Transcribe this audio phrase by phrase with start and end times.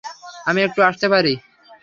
[0.45, 1.33] আমি একটু আসতে পারি?